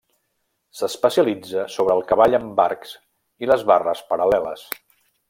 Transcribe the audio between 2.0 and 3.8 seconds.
cavall amb arcs i les